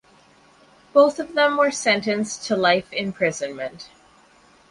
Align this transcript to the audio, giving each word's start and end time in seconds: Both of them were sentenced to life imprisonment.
Both 0.93 1.19
of 1.19 1.35
them 1.35 1.57
were 1.57 1.69
sentenced 1.69 2.45
to 2.47 2.55
life 2.55 2.91
imprisonment. 2.91 3.89